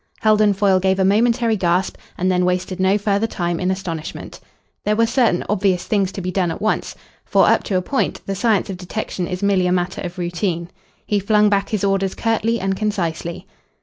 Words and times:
Heldon 0.21 0.53
Foyle 0.53 0.79
gave 0.79 0.97
a 0.97 1.05
momentary 1.05 1.55
gasp, 1.55 1.95
and 2.17 2.31
then 2.31 2.43
wasted 2.43 2.79
no 2.79 2.97
further 2.97 3.27
time 3.27 3.59
in 3.59 3.69
astonishment. 3.69 4.39
There 4.83 4.95
were 4.95 5.05
certain 5.05 5.43
obvious 5.47 5.85
things 5.85 6.11
to 6.13 6.21
be 6.21 6.31
done 6.31 6.49
at 6.49 6.59
once. 6.59 6.95
For, 7.23 7.45
up 7.47 7.63
to 7.65 7.77
a 7.77 7.83
point, 7.83 8.19
the 8.25 8.33
science 8.33 8.71
of 8.71 8.77
detection 8.77 9.27
is 9.27 9.43
merely 9.43 9.67
a 9.67 9.71
matter 9.71 10.01
of 10.01 10.17
routine. 10.17 10.69
He 11.05 11.19
flung 11.19 11.49
back 11.49 11.69
his 11.69 11.83
orders 11.83 12.15
curtly 12.15 12.59
and 12.59 12.75
concisely. 12.75 13.45